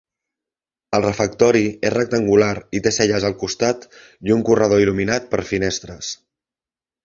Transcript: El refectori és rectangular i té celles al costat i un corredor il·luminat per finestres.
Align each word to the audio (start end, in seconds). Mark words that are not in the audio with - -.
El 0.99 1.03
refectori 1.03 1.61
és 1.89 1.93
rectangular 1.97 2.49
i 2.79 2.83
té 2.87 2.95
celles 2.97 3.29
al 3.31 3.37
costat 3.45 3.87
i 4.31 4.37
un 4.39 4.45
corredor 4.51 4.85
il·luminat 4.89 5.33
per 5.35 5.45
finestres. 5.55 6.15